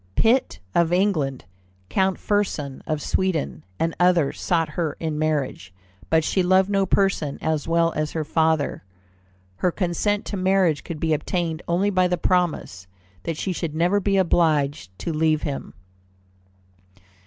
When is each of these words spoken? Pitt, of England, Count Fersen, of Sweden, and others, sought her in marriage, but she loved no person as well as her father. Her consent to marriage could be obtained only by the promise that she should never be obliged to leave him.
Pitt, 0.15 0.59
of 0.73 0.91
England, 0.91 1.45
Count 1.89 2.17
Fersen, 2.17 2.81
of 2.87 3.03
Sweden, 3.03 3.63
and 3.77 3.93
others, 3.99 4.41
sought 4.41 4.69
her 4.69 4.97
in 4.99 5.19
marriage, 5.19 5.71
but 6.09 6.23
she 6.23 6.41
loved 6.41 6.71
no 6.71 6.87
person 6.87 7.37
as 7.39 7.67
well 7.67 7.93
as 7.95 8.13
her 8.13 8.23
father. 8.23 8.83
Her 9.57 9.71
consent 9.71 10.25
to 10.25 10.37
marriage 10.37 10.83
could 10.83 10.99
be 10.99 11.13
obtained 11.13 11.61
only 11.67 11.91
by 11.91 12.07
the 12.07 12.17
promise 12.17 12.87
that 13.25 13.37
she 13.37 13.53
should 13.53 13.75
never 13.75 13.99
be 13.99 14.17
obliged 14.17 14.89
to 14.97 15.13
leave 15.13 15.43
him. 15.43 15.75